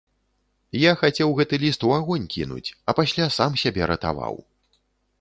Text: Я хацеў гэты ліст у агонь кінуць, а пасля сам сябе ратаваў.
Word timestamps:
Я 0.83 0.91
хацеў 1.01 1.35
гэты 1.41 1.59
ліст 1.65 1.85
у 1.89 1.93
агонь 1.99 2.27
кінуць, 2.39 2.69
а 2.89 2.99
пасля 3.01 3.31
сам 3.39 3.51
сябе 3.67 3.81
ратаваў. 3.97 4.35